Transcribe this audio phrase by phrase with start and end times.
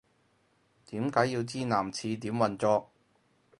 [0.87, 2.89] 點解要知男廁點運作